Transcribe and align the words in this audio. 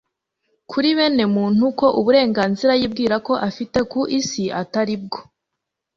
kuri 0.69 0.89
bene 0.97 1.25
muntu, 1.35 1.63
ko 1.79 1.87
uburenganzira 1.99 2.73
yibwira 2.79 3.15
ko 3.27 3.33
afite 3.49 3.77
ku 3.91 4.01
isi 4.19 4.43
ataribwo. 4.61 5.19